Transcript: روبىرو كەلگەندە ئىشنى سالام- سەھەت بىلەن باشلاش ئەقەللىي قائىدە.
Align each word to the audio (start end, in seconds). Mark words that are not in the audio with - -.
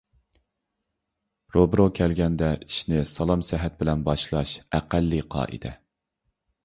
روبىرو 1.57 1.85
كەلگەندە 1.99 2.49
ئىشنى 2.67 3.03
سالام- 3.11 3.43
سەھەت 3.51 3.77
بىلەن 3.83 4.03
باشلاش 4.09 4.55
ئەقەللىي 4.79 5.27
قائىدە. 5.37 5.77